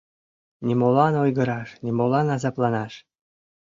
[0.65, 2.93] Нимолан ойгыраш, нимолан азапланаш.